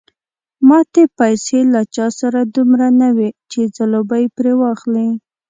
[0.67, 5.09] ماتې پیسې له چا سره دومره نه وې چې ځلوبۍ پرې واخلي.